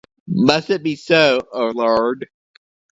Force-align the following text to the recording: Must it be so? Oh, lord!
Must 0.27 0.71
it 0.71 0.81
be 0.81 0.95
so? 0.95 1.41
Oh, 1.53 1.67
lord! 1.67 2.27